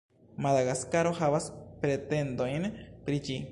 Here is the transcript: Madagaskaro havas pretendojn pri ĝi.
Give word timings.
Madagaskaro 0.45 1.11
havas 1.19 1.51
pretendojn 1.85 2.69
pri 3.09 3.23
ĝi. 3.29 3.41